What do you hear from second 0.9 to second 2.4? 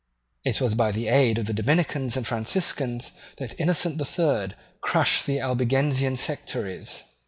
the aid of the Dominicans and